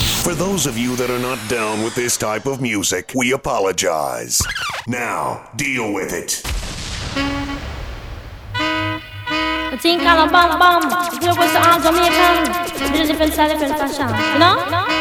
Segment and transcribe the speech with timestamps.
[0.00, 4.40] For those of you that are not down with this type of music, we apologize.
[4.88, 6.42] Now, deal with it.
[9.74, 10.32] I think I'm a
[12.66, 14.93] it's a different different fashion.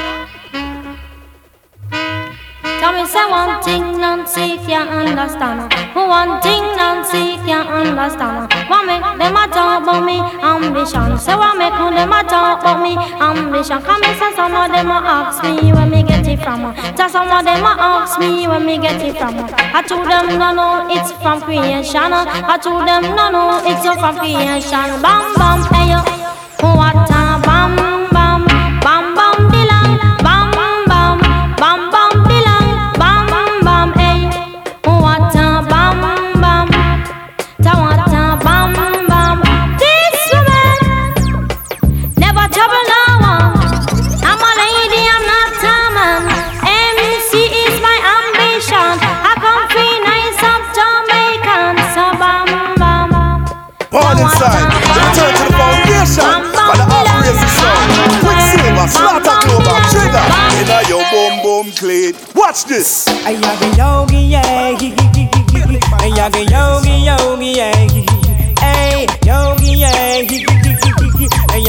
[2.83, 8.99] Tell me say one thing Nancy can't understand One thing Nancy can't understand What make
[8.99, 13.79] them a talk about me ambition Say what make them a talk about me ambition
[13.87, 17.13] Come and say some of them a ask me where me get it from Just
[17.13, 20.51] some of them a ask me where me get it from I told them no
[20.51, 25.95] no it's from creation I told them no no it's from creation Bam bam hey
[26.59, 27.22] What a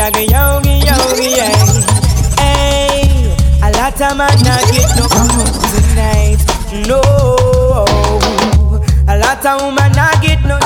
[0.04, 1.56] I yaga yogi yogi yeah.
[2.36, 5.08] Hey, a lot of man not get no
[5.72, 6.44] tonight.
[6.86, 7.00] No,
[9.08, 10.60] a lot of woman not get no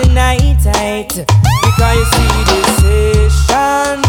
[0.00, 0.64] tonight.
[0.64, 4.00] Because you see this session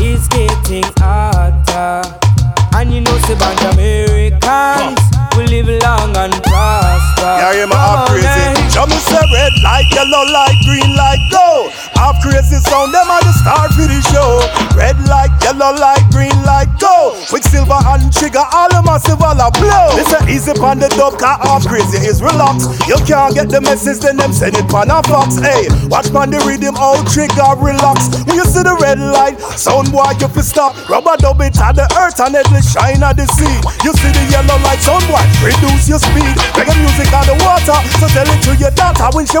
[0.00, 2.00] is getting hotter.
[2.72, 5.00] And you know, say, bunch Americans
[5.36, 7.34] will live long and prosper.
[7.44, 8.26] Yeah, yeah, my crazy.
[8.26, 8.68] Eh?
[8.70, 11.68] Jump say red light, yellow light, green light, go.
[12.04, 14.44] Half crazy sound, them are the star for the show.
[14.76, 17.16] Red light, yellow light, green light, go.
[17.32, 19.88] With silver and trigger, all of my silver blow.
[19.96, 22.68] This a easy pan the dub, car half crazy is relax.
[22.84, 25.40] You can't get the message, then them send it pan a fox.
[25.40, 28.12] Hey, watch pan the rhythm, all trigger, relax.
[28.28, 30.76] When you see the red light, sound boy, you fi stop.
[30.92, 33.56] Rubber dub it at the earth and it will shine at the sea.
[33.80, 36.36] You see the yellow light, sound boy, reduce your speed.
[36.52, 39.40] Reggae music on the water, so tell it to your daughter when she.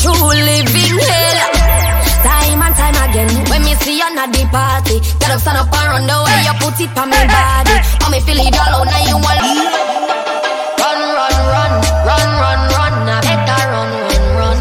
[0.00, 1.38] through living hell.
[2.24, 5.68] Time and time again, when me see you at the party, get up, stand up
[5.68, 7.76] and run the way you put it on me body.
[8.04, 9.40] On me feel it alone, now you want
[10.80, 11.72] run, run, run,
[12.08, 12.94] run, run, run.
[13.08, 14.58] I better run, run, run.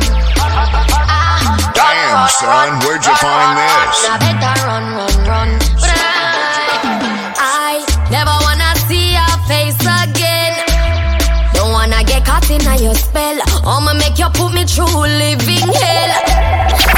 [1.08, 3.16] Ah, Damn, run, son, where'd you
[14.60, 16.12] the true living hell.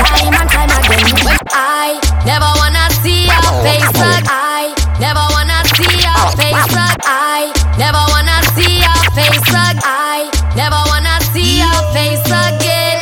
[0.01, 4.25] Time and time again, I never wanna see your face again.
[4.25, 6.97] I never wanna see your face again.
[7.05, 9.77] I never wanna see your face again.
[9.85, 12.99] I never wanna see your face again.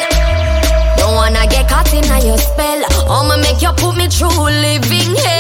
[0.98, 2.84] Don't wanna get caught in your spell.
[3.08, 5.39] I'ma make you put me through living hell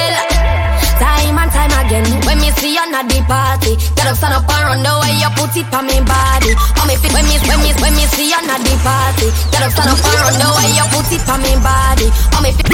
[2.87, 5.67] you at the party, get up, stand up and run the way you put it
[5.75, 6.51] on me body.
[6.79, 9.63] Oh me fit when me when me when me see you at the party, get
[9.63, 12.07] up, stand up and run the way you put it on me body.
[12.35, 12.71] Oh me fit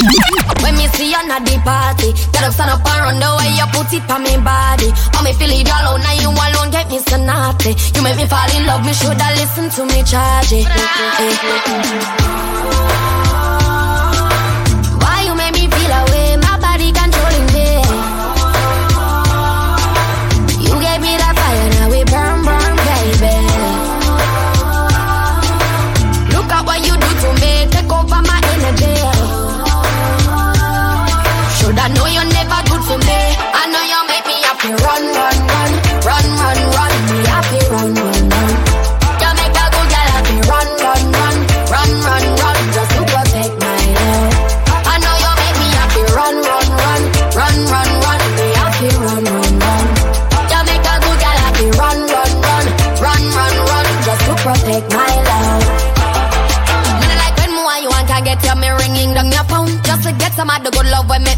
[0.61, 3.49] when me see you at the party, get up, stand up and run the way
[3.57, 4.89] you put it on me body.
[5.17, 7.73] Oh me feel it alone, now you alone get me so naughty.
[7.95, 10.69] You make me fall in love, me shoulda listen to me charge it.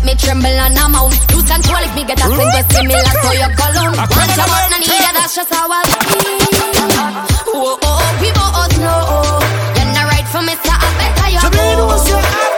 [0.07, 1.11] Me tremble and I'm out.
[1.35, 3.91] Lose control if me get a just similar to your cologne.
[3.91, 6.47] Want your but no need that's just how I feel.
[7.51, 9.43] Oh, oh, oh, we both know.
[9.75, 11.91] You're not right for me, so I better you go.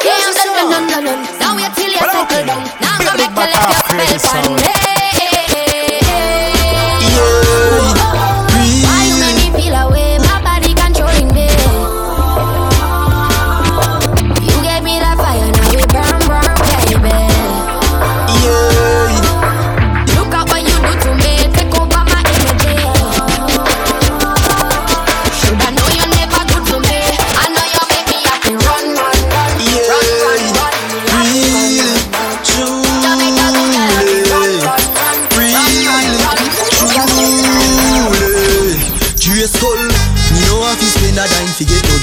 [0.06, 1.22] Yeah, I'm done, done, done, done.
[1.42, 2.62] Now wait till you settle down.
[2.82, 4.99] Now I'm gonna make you let your spell on me.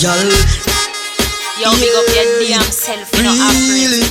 [0.01, 0.29] Girl.
[1.57, 3.33] Yo, big up your damn self, you know,
[3.73, 4.05] Really,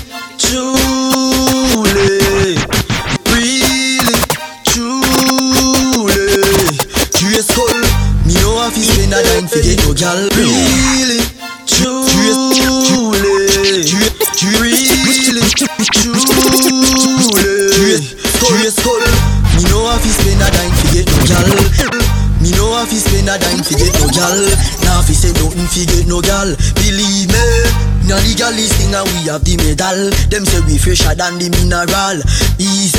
[28.96, 30.10] and we have the medal.
[30.32, 32.18] Them say we fresher than the mineral.
[32.56, 32.96] Easy.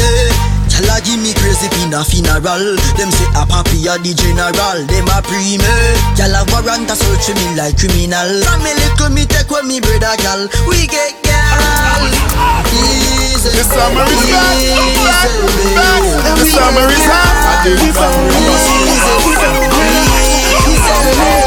[0.68, 2.76] Tell give me crazy pin a funeral.
[3.00, 4.78] Them say a papi the general.
[4.84, 5.72] Them a pre me
[6.20, 8.28] Gal a warrant a search me like criminal.
[8.44, 10.44] From me little me take with me brother gal.
[10.68, 12.04] We get gal.
[12.76, 13.56] Easy.
[13.56, 14.58] The summer is back
[16.36, 18.04] The summer is hot Easy
[20.66, 21.45] Easy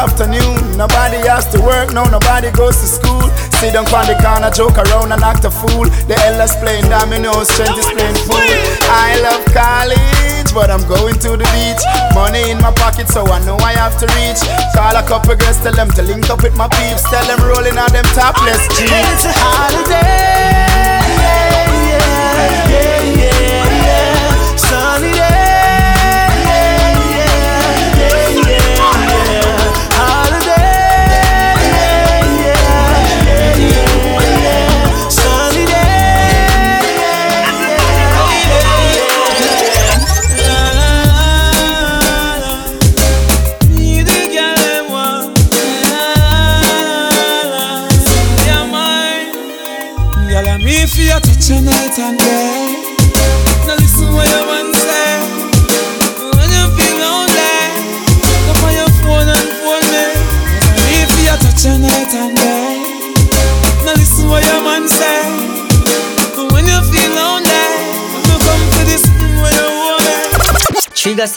[0.00, 0.56] afternoon.
[0.80, 3.28] Nobody has to work, no, nobody goes to school.
[3.60, 5.84] Sit down on the corner, joke around and act a fool.
[6.08, 8.40] The elders playing dominoes, strength is playing fool.
[8.88, 11.84] I love college, but I'm going to the beach.
[12.16, 14.40] Money in my pocket, so I know I have to reach.
[14.72, 17.04] Call a couple girls, tell them to link up with my peeps.
[17.12, 19.20] Tell them rolling on them topless jeans.
[19.20, 20.80] It's a holiday.
[21.20, 23.19] Yeah, yeah, yeah,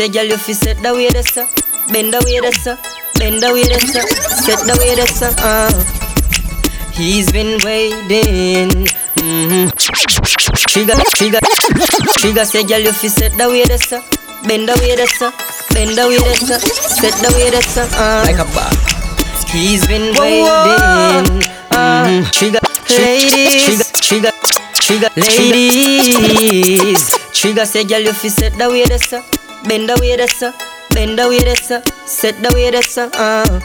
[0.04, 1.48] say, girl, you fi set the way this up,
[1.92, 2.80] bend the way this up,
[3.16, 4.08] bend the way this up,
[4.44, 5.36] set the way this up.
[5.40, 5.72] Uh.
[6.92, 8.88] He's been waiting
[9.24, 9.70] Mm-hmm.
[10.68, 11.40] Trigger, trigger,
[12.20, 14.04] trigger say, girl, you fi set the way this up,
[14.48, 15.34] bend the way this up,
[15.72, 18.24] bend the way that's up, set the way that's up, uh.
[18.28, 18.68] like a bar.
[19.48, 21.44] He's been waiting.
[21.72, 24.36] Uh, trigger, ladies, trigger, trigger,
[24.76, 27.08] trigger, ladies.
[27.32, 29.24] Trigger say, girl, you fi set the way that's up,
[29.68, 30.56] bend the way up,
[30.94, 33.60] bend the way up, set the way up, uh.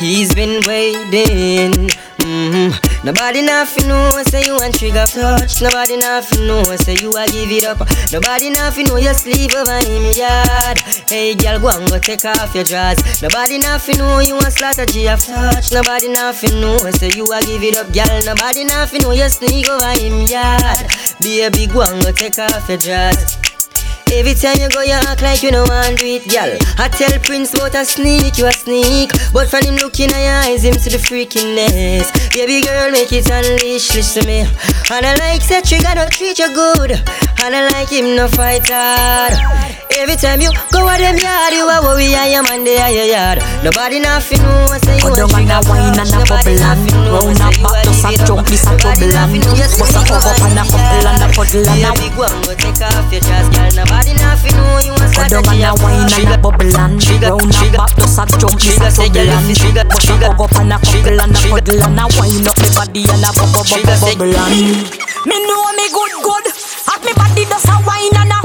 [0.00, 1.90] He's been waiting.
[2.24, 3.04] Mm-hmm.
[3.04, 5.60] Nobody nothing know say you want trigger touch.
[5.60, 7.80] Nobody nothing know say you a give it up.
[8.10, 10.78] Nobody nothing know you sleep over me yard.
[11.08, 13.20] Hey girl, go and go take off your dress.
[13.20, 14.56] Nobody nothing know you want
[14.90, 15.72] G of touch.
[15.72, 18.20] Nobody nothing know say you a give it up, girl.
[18.24, 20.88] Nobody nothing know you sneak over in me yard.
[21.20, 23.39] Baby, go and go take off your dress.
[24.12, 26.50] Every time you go, you act like you know want do it, gal.
[26.78, 29.12] I tell Prince about a sneak, you a sneak.
[29.32, 32.10] But from him looking at your eyes, him to the freakiness.
[32.34, 34.40] Baby girl, make it unleash, listen to me.
[34.90, 36.90] And I like that trigger, don't treat you good.
[37.42, 39.38] And I like him, no fight hard.
[40.00, 43.10] Every time you go out them yard, you a worry, I am on the your
[43.10, 43.38] yard.
[43.62, 47.84] Nobody nothing know, say you want trigger wine and a bubble and round a back,
[47.84, 49.34] just a jump, this a trouble and
[49.76, 52.52] bust a fuck up and a couple and a puddle and a go and go
[52.56, 53.70] take off your dress, girl.
[53.76, 57.52] Nobody nothing know you Go start down and a wine and a bubble and round
[57.52, 60.76] a back, just a jump, this a trouble and bust a fuck up and a
[60.80, 64.32] couple and a puddle and a wine up the body and a bubble bubble bubble
[64.32, 66.46] and me know me good good.
[66.88, 68.39] Have me body does a wine and a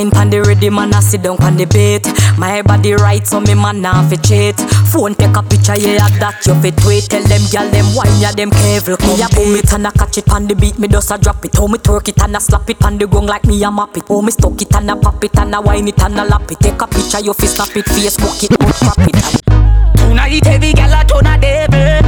[0.00, 2.08] Wine pon the ready man, I sit down pon the bait.
[2.38, 4.56] My body right, so me man nah fi cheat.
[4.88, 7.04] Phone take a picture, yeah that you fit tweet.
[7.04, 8.96] Tell them gyal them wine, yeah them careful.
[9.04, 11.44] Me a boom it and a catch it pon the beat, me just a drop
[11.44, 11.54] it.
[11.54, 13.94] How me twerk it and a slap it pon the gong like me a map
[13.94, 14.08] it.
[14.08, 16.50] How me stuck it and a pop it and a wine it and a lap
[16.50, 16.60] it.
[16.60, 20.00] Take a picture, you fi snap it, Facebook it, put crap it.
[20.00, 22.00] Tonight every gal a turn a devil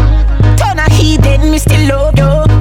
[0.57, 2.52] Turn a heathen, me still love you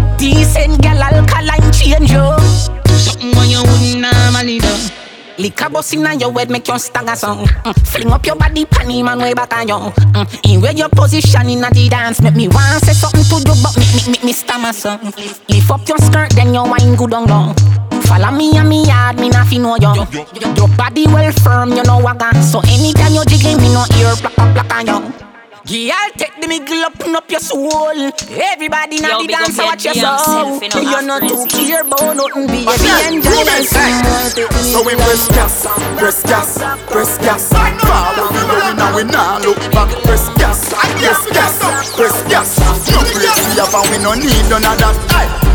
[5.41, 7.87] Liquor bust inna your head make you stagger song mm.
[7.87, 10.53] Fling up your body panty man way back on you mm.
[10.53, 13.75] In where your position inna the dance Make me want say something to you but
[13.77, 15.01] make me, make me stammer song
[15.49, 17.55] Lift up your skirt then your wine good on down
[18.11, 20.05] Follow me and me yard, me fi know you.
[20.57, 22.35] Your body well firm, you know I got.
[22.43, 25.30] So anytime you jiggle, me no ear plak plak plak on you.
[25.61, 27.93] Girl, take the middle up, up your soul.
[28.33, 30.57] Everybody now Yo, the big dance, your watch your soul.
[30.57, 31.49] you know, You're not too crazy.
[31.49, 32.65] clear about nothing, baby.
[32.65, 33.13] What's that?
[33.13, 33.21] And
[33.69, 34.41] side.
[34.57, 35.69] So we press gas,
[36.01, 36.57] press gas,
[36.89, 37.53] press gas.
[37.53, 39.93] Forward we going now we nah look back.
[40.01, 42.57] Press gas, press gas, press gas.
[42.89, 45.50] No place we have and we no need none of that.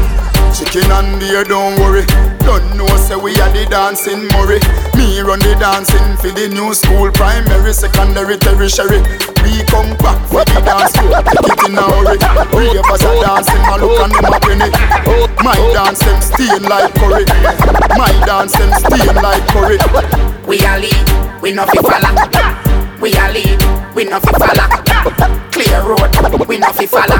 [0.56, 2.00] Chicken and beer, don't worry.
[2.40, 4.56] Don't know say we are the dancing Murray.
[4.96, 9.04] Me run the dancing for the new school, primary, secondary, tertiary.
[9.44, 12.16] We come back for the dance floor, it in a hurry.
[12.56, 14.72] We Ravers are dancing, I look and them a penny.
[15.44, 17.28] My dance them stain like curry.
[17.92, 19.76] My dance them stain like curry.
[20.48, 22.16] We a lead, we no fi follow.
[22.96, 23.60] We a lead,
[23.94, 24.85] we no fi follow.
[25.52, 27.16] Clear road, we no fi follow.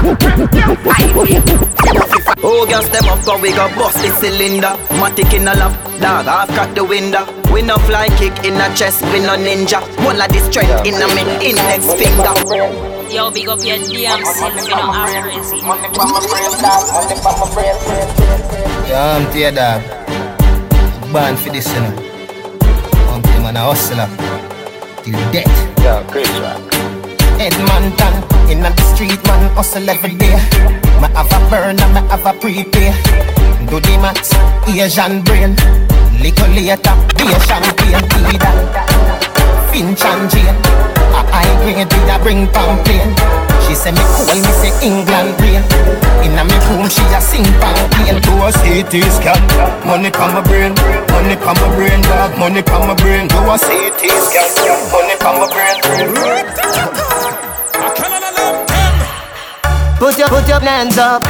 [0.83, 2.41] Highway, we no fi follow.
[2.43, 4.75] Oh, gas them up, cause we got bust the cylinder.
[4.99, 7.25] Matic in a lap, dog, half crack the window.
[7.51, 9.81] We no fly kick in a chest, we no ninja.
[10.05, 12.33] One of the strength in a mid index finger.
[13.09, 15.57] Yo, big up your damn self, you know, I'm crazy.
[18.87, 19.81] Yeah, I'm tear dog.
[21.13, 21.93] Born for this, you know.
[23.09, 24.07] I'm the man a hustler.
[25.03, 25.79] Till death.
[25.79, 26.76] Yeah, great track.
[27.39, 28.13] Edmonton,
[28.49, 30.33] in the street, man, hustle every day.
[31.01, 32.89] Me have a burner, me have a prepay.
[33.69, 34.33] Do the max,
[34.65, 35.53] Asian brain.
[36.17, 38.01] Little later, be a champagne,
[38.33, 38.57] Eden.
[39.69, 40.57] Finch and Jane.
[41.13, 43.13] A high grade, did I bring complain.
[43.65, 45.61] She say me cool, me say England rain.
[46.25, 48.17] Inna me room, she a sing champagne.
[48.25, 49.37] Do a CT scan,
[49.85, 50.73] money come my brain,
[51.13, 53.27] money come my brain, dog, money come my brain.
[53.27, 54.49] Do a CT scan,
[54.89, 57.06] money come my brain.
[60.07, 61.21] Put your put your hands up.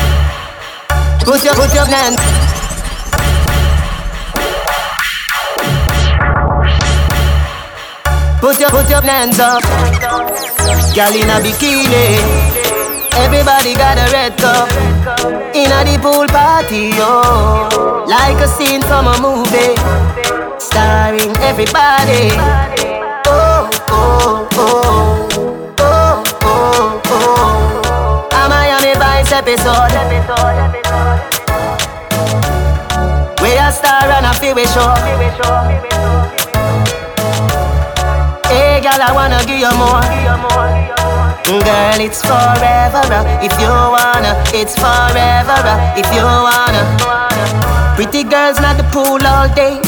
[1.26, 2.22] Put your put your hands.
[8.40, 9.64] Put your put your hands up.
[10.94, 12.22] Girl in a bikini.
[13.18, 14.70] Everybody got a red cup.
[15.56, 18.06] In a the pool party, yo.
[18.06, 19.74] Like a scene from a movie.
[20.60, 22.30] Starring everybody.
[23.26, 25.08] Oh, oh, oh.
[25.40, 25.47] Oh,
[29.28, 29.92] Vice episode.
[33.42, 34.88] We a star and a feel we show.
[38.48, 40.00] Hey, girl, I wanna give you more.
[41.44, 44.32] Girl, it's forever uh, if you wanna.
[44.54, 47.96] It's forever uh, if you wanna.
[47.96, 49.82] Pretty girls not the pool all day.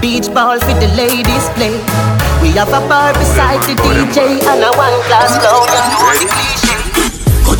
[0.00, 1.74] Beach ball for the ladies play.
[2.40, 6.67] We have a bar beside the DJ and a one glass lounge.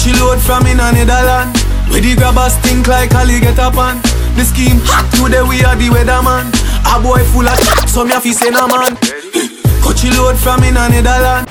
[0.08, 1.52] Coachy load from in a Netherland.
[1.92, 4.00] Where the grabbers think like Ali get up on.
[4.40, 6.48] The scheme hot today we are the weatherman.
[6.88, 8.96] A boy full of shit, so me a fi say no man.
[9.84, 11.44] Coachy load from in a Netherland.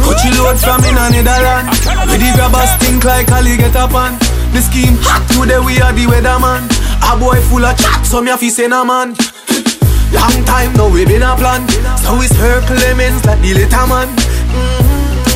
[0.00, 1.68] Coachy load from in a Netherland.
[2.08, 4.16] Where the grabbers think like Ali get up on.
[4.56, 6.64] The scheme hot today we are the weatherman.
[7.04, 9.12] A boy full of chat, so me a fi say no man.
[10.16, 11.66] Long time now we been a plan
[11.98, 14.83] So it's her Clemens like the little man mm-hmm.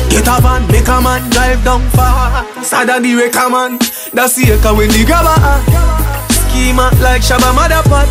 [0.09, 2.45] Get a van, make a man drive down far.
[2.63, 3.13] Sadder the
[3.49, 3.77] man.
[4.13, 5.37] That's the echo when the grabber.
[6.33, 8.09] Schema like Shabba Motherpot.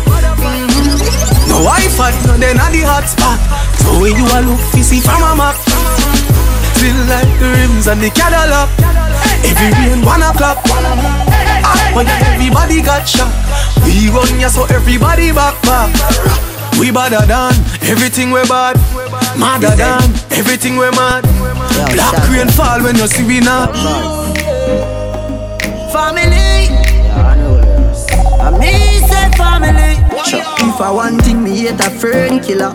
[1.47, 3.39] No Wi-Fi, no then at the hot spot.
[3.83, 5.55] So when you a look you see from a map.
[6.79, 8.71] Feel like the rims and the Cadillac.
[9.43, 10.63] Every rain one o'clock.
[11.67, 13.27] Ah, but everybody got shot.
[13.83, 15.91] We run ya so everybody back back.
[16.79, 17.51] We badder than
[17.91, 18.79] everything we bad.
[19.35, 21.27] Madder than everything we mad.
[21.87, 23.73] Black rain fall when you see we not.
[25.91, 26.69] Family.
[28.39, 28.71] I me
[29.07, 29.95] say family.
[30.67, 32.71] If I want thing, me hate a fern killer.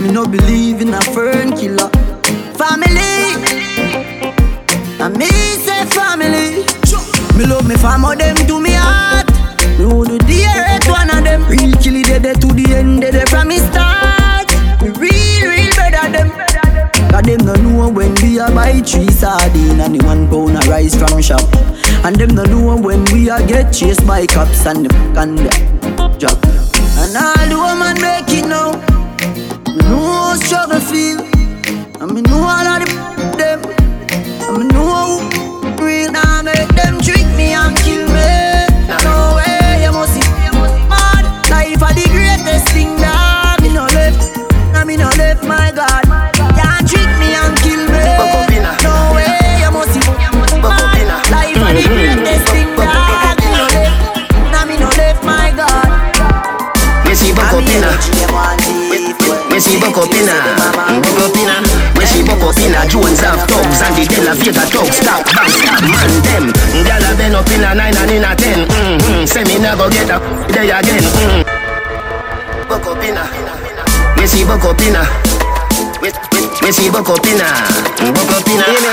[0.00, 1.88] Me no believe in a fern killer.
[2.58, 3.12] Family.
[5.00, 5.28] I me
[5.64, 6.64] say family.
[7.38, 8.60] Me love me family, them to.
[8.60, 8.74] Me
[19.20, 21.44] sardine and the one pound a rice from shop.
[22.04, 25.50] And them no know when we a get chased by cops and the and the
[26.18, 26.40] drop.
[27.02, 28.72] And all the woman make it now.
[29.74, 31.20] Me know how struggle feel.
[32.00, 33.79] And me know all of the them.
[74.70, 75.02] Buck up inna
[76.62, 78.39] Me see buck up inna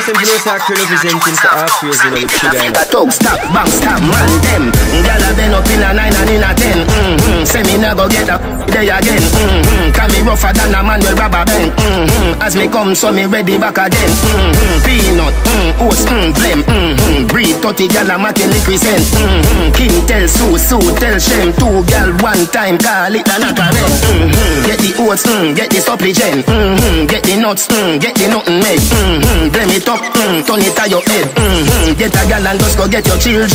[0.08, 3.44] Yeah, man, some place are representing for our crazy, you sugar and That talk stop,
[3.52, 4.64] bang, stop, man, them
[5.04, 7.44] Gyal a been up inna nine and inna ten mm-hmm.
[7.44, 8.40] Say me never get up
[8.72, 9.92] there again mm-hmm.
[9.92, 12.40] Can me rougher than a man rubber band mm-hmm.
[12.40, 14.80] As me come, so me ready back again mm-hmm.
[14.88, 17.28] Peanut, mm, oats, mm, blem mm-hmm.
[17.28, 19.76] Breed 30 gyal a making liquid scent mm-hmm.
[19.76, 23.68] King tell Sue, Sue tell Shem Two gyal one time, call it a knock a
[23.76, 24.72] mm-hmm.
[24.72, 27.12] Get the oats, mm, get the supplement mm-hmm.
[27.12, 29.52] Get the nuts, mm, get the nothing made mm-hmm.
[29.52, 31.98] Blem it up, mm, turn it to your head mm-hmm.
[31.98, 33.50] Get a gyal and just go get your children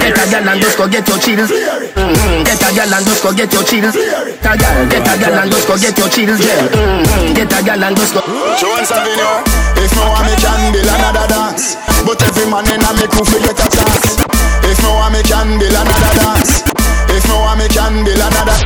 [0.00, 2.42] Get a gyal and just go get your children mm-hmm.
[2.44, 5.38] Get a gyal and just go get your children Get a gyal, get a gyal
[5.40, 7.34] and just go get your children mm-hmm.
[7.34, 8.20] Get a gyal and just go.
[8.58, 9.34] Jones Avenue
[9.78, 11.76] If no one me can build another dance.
[12.04, 14.20] But every man in a me crew fi get a chance
[14.66, 16.62] If no one me can build another dance.
[17.08, 18.58] If no one me can build another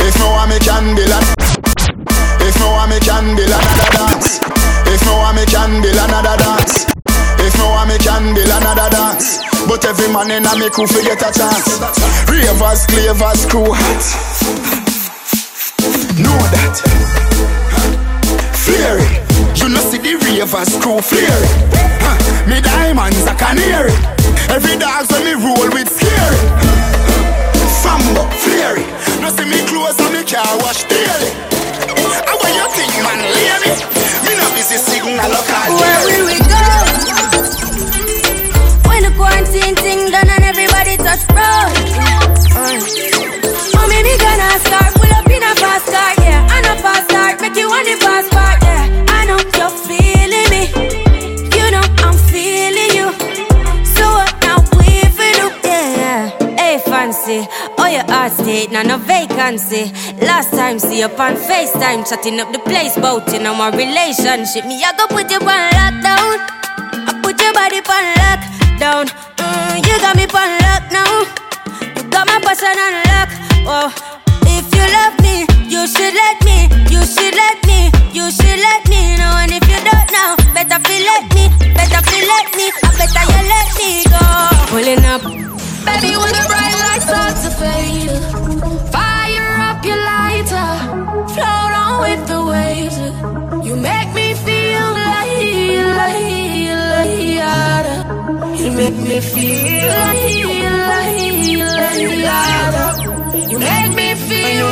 [0.00, 1.12] If no one me can build
[2.40, 3.69] If no one me can build another
[5.40, 6.84] me can build another dance.
[7.40, 10.86] If no one me can build another dance But every man in a me crew
[10.86, 11.80] fi get a chance.
[12.28, 14.04] Ravers, clavers, crew hot.
[16.20, 16.76] Know that.
[18.68, 21.44] It You know see the ravers crew it
[22.04, 22.16] huh.
[22.48, 23.96] Me diamonds a canary.
[24.52, 26.40] Every dog when me roll with scary.
[27.80, 31.49] Fambo, it No see me clothes and me car wash daily
[32.26, 33.72] How what you think man lady
[34.26, 36.64] Me no busy signal local Where will we go?
[38.88, 41.72] When the quarantine thing done and everybody touch road.
[42.52, 43.49] Uh.
[59.50, 59.92] Vacancy.
[60.24, 64.64] Last time see up on FaceTime, chatting up the place, bout you know my relationship.
[64.66, 66.38] Me I go put you on lockdown.
[67.08, 69.06] I put your body on lockdown.
[69.36, 71.12] Mm, you got me on lock now.
[71.96, 73.30] You got my passion on lock.
[73.66, 73.90] Oh,
[74.46, 76.68] if you love me, you should let me.
[76.90, 77.90] You should let me.
[78.12, 82.02] You should let me know, and if you don't know, better feel let me, better
[82.10, 84.22] feel let me, I better you let me go.
[84.70, 85.22] Pulling up,
[85.86, 88.10] baby, when the bright lights start to fade,
[98.70, 100.44] you make me feel like,
[101.50, 104.66] like, like, you make me feel.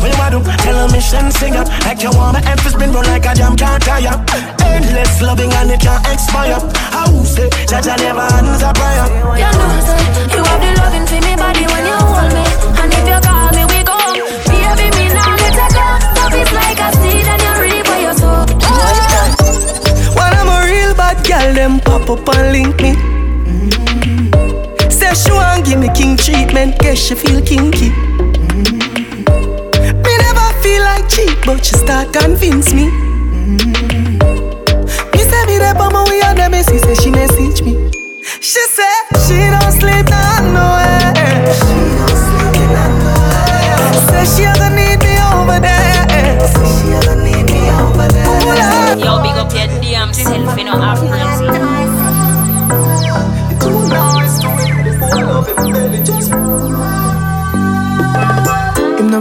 [0.00, 0.50] What you wanna do?
[0.62, 3.56] Tell a mission, sing up Like you want my emphasis spin run like a jam
[3.56, 4.16] can't tire.
[4.64, 6.58] Endless loving and it can't expire.
[6.92, 9.06] I will say, Jaja never hands a prayer.
[9.38, 10.02] You know, say,
[10.34, 12.44] you have the loving for me body when you hold me.
[12.80, 13.98] And if you call me, we go.
[14.50, 15.86] Baby, me now get a go.
[16.18, 18.42] Love is like a seed and you reap what you sow.
[20.18, 23.13] When I'm a real bad girl, them pop up and link me
[23.44, 24.90] mm-hmm.
[24.90, 27.90] Say she want give me king treatment, guess she feel kinky
[30.04, 32.88] Be never feel like cheap, but she start convince me.
[32.88, 34.18] Mm-hmm.
[35.12, 37.90] Me say me there, but my way on the messy say she message me.
[38.40, 38.94] She say
[39.26, 40.33] she don't sleep not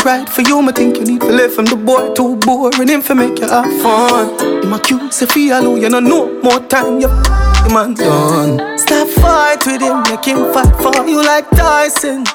[0.06, 3.02] right for you, I think you need to live from the boy too boring him
[3.02, 4.64] for make you have fun.
[4.64, 8.78] Him a cute, say feel you know no more time you the man done.
[8.78, 12.26] Stop fight with him, make him fight for you like Tyson.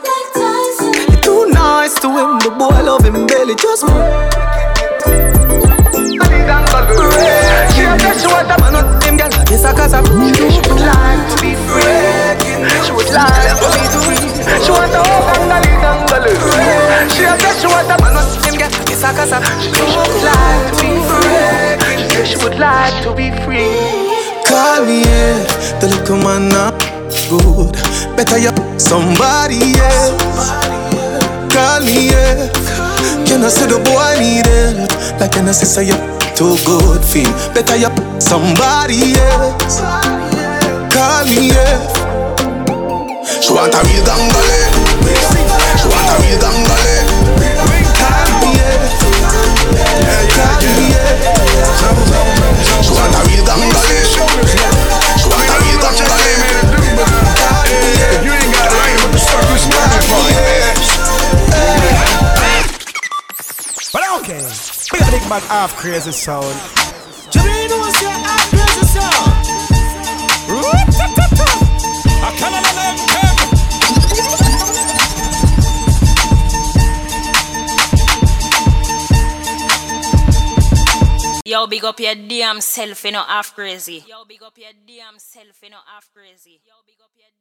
[1.11, 4.48] You're too nice to him, the boy love him belly just break.
[7.74, 10.61] She a guess she want a man on him girl This a cause of She
[10.68, 12.47] would like to be free
[12.84, 14.16] She would like for me to be
[14.64, 16.32] She want a whole gangali gangali
[17.14, 19.70] She a guess she want a man on him girl This a cause of She
[19.70, 21.78] would like to be free
[22.10, 23.78] She she would like to be free
[24.46, 25.38] Call me, yeah
[25.78, 26.74] The little man not
[27.30, 27.72] good
[28.16, 30.50] Better you somebody else
[31.54, 32.50] Call me, yeah
[33.26, 35.94] Can I say the boy need help Like can I say you
[36.34, 37.90] too good feel Better you
[38.20, 39.80] somebody else
[40.90, 41.97] Call me, yeah
[43.28, 44.60] She want a real gangale
[45.76, 46.56] She want a real yeah
[52.80, 54.00] She want a real gangale
[55.20, 56.32] She want a real gangale
[58.24, 59.64] You ain't got time with the circus
[63.92, 64.40] But okay
[64.90, 66.77] Big big man half crazy sound.
[81.58, 84.04] Yo, big up your damn self, you know, half crazy.
[84.06, 86.60] Yo, big up your damn self, you know, half crazy.
[86.62, 87.34] Yo, big up your